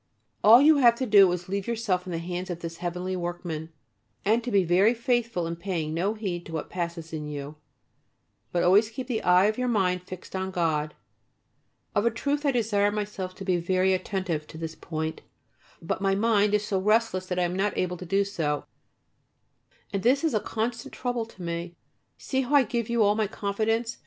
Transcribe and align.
All 0.43 0.63
you 0.63 0.77
have 0.77 0.95
to 0.95 1.05
do 1.05 1.31
is 1.31 1.43
to 1.43 1.51
leave 1.51 1.67
yourself 1.67 2.07
in 2.07 2.11
the 2.11 2.17
hands 2.17 2.49
of 2.49 2.61
this 2.61 2.77
heavenly 2.77 3.15
Workman, 3.15 3.71
and 4.25 4.43
to 4.43 4.49
be 4.49 4.63
very 4.63 4.95
faithful 4.95 5.45
in 5.45 5.55
paying 5.55 5.93
no 5.93 6.15
heed 6.15 6.43
to 6.47 6.53
what 6.53 6.71
passes 6.71 7.13
in 7.13 7.27
you, 7.27 7.57
but 8.51 8.63
always 8.63 8.89
keep 8.89 9.05
the 9.05 9.21
eye 9.21 9.45
of 9.45 9.59
your 9.59 9.67
mind 9.67 10.01
fixed 10.01 10.35
on 10.35 10.49
God. 10.49 10.95
Of 11.93 12.07
a 12.07 12.09
truth 12.09 12.47
I 12.47 12.51
desire 12.51 12.89
myself 12.91 13.35
to 13.35 13.45
be 13.45 13.57
very 13.57 13.93
attentive 13.93 14.47
to 14.47 14.57
this 14.57 14.73
point, 14.73 15.21
but 15.83 16.01
my 16.01 16.15
mind 16.15 16.55
is 16.55 16.65
so 16.65 16.79
restless 16.79 17.27
that 17.27 17.37
I 17.37 17.43
am 17.43 17.55
not 17.55 17.77
able 17.77 17.97
to 17.97 18.03
do 18.07 18.23
so, 18.23 18.65
and 19.93 20.01
this 20.01 20.23
is 20.23 20.33
a 20.33 20.39
constant 20.39 20.95
trouble 20.95 21.27
to 21.27 21.43
me. 21.43 21.75
See 22.17 22.41
how 22.41 22.55
I 22.55 22.63
give 22.63 22.89
you 22.89 23.03
all 23.03 23.13
my 23.13 23.27
confidence. 23.27 23.99